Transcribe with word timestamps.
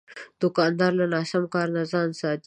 دوکاندار 0.41 0.91
له 0.99 1.05
ناسم 1.13 1.43
کار 1.53 1.67
نه 1.75 1.83
ځان 1.91 2.09
ساتي. 2.19 2.39